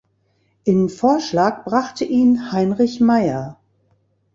[0.63, 3.59] In Vorschlag brachte ihn Heinrich Meyer.